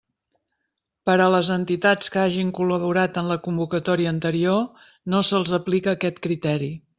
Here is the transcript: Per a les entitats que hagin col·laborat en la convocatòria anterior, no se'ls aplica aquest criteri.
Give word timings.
Per 1.09 1.17
a 1.25 1.27
les 1.33 1.51
entitats 1.55 2.09
que 2.15 2.21
hagin 2.21 2.49
col·laborat 2.61 3.19
en 3.23 3.29
la 3.33 3.37
convocatòria 3.49 4.15
anterior, 4.15 4.83
no 5.15 5.21
se'ls 5.33 5.55
aplica 5.61 5.95
aquest 6.01 6.23
criteri. 6.27 6.73